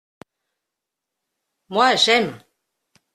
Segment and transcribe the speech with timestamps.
[1.73, 2.33] Moi, j’aime.